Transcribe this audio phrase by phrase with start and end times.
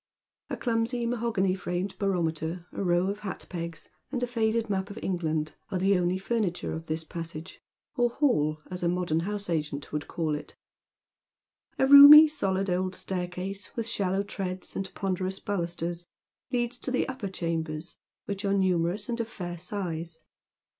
[0.49, 4.97] A clumsy mahogany framed barometer, a row of hat pegs, and a faded map of
[5.03, 7.61] England ai'e the only furniture of this passage,
[7.95, 10.55] or hall, as a modem house agent would call it.
[11.77, 16.07] A roomy, eohd old staircase, with shallow ti eads, and ponderous balusters,
[16.51, 20.17] leads to the upper chambers, which are numerous and of fair size.